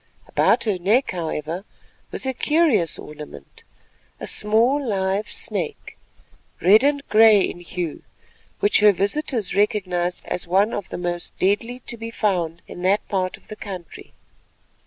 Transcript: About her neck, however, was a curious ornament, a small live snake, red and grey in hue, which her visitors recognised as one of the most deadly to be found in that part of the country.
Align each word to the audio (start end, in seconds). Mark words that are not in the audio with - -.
About 0.27 0.63
her 0.63 0.79
neck, 0.79 1.11
however, 1.11 1.63
was 2.09 2.25
a 2.25 2.33
curious 2.33 2.97
ornament, 2.97 3.63
a 4.19 4.25
small 4.25 4.83
live 4.83 5.29
snake, 5.31 5.95
red 6.59 6.83
and 6.83 7.07
grey 7.09 7.41
in 7.41 7.59
hue, 7.59 8.01
which 8.61 8.79
her 8.79 8.93
visitors 8.93 9.53
recognised 9.55 10.25
as 10.25 10.47
one 10.47 10.73
of 10.73 10.89
the 10.89 10.97
most 10.97 11.37
deadly 11.37 11.81
to 11.85 11.97
be 11.97 12.09
found 12.09 12.63
in 12.67 12.81
that 12.81 13.07
part 13.09 13.37
of 13.37 13.47
the 13.47 13.55
country. 13.55 14.11